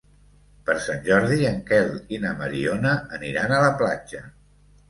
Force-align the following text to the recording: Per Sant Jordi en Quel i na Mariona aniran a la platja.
Per 0.69 0.75
Sant 0.85 1.03
Jordi 1.07 1.37
en 1.49 1.59
Quel 1.69 1.93
i 2.17 2.21
na 2.25 2.33
Mariona 2.41 2.97
aniran 3.19 3.55
a 3.59 3.61
la 3.69 3.73
platja. 3.83 4.27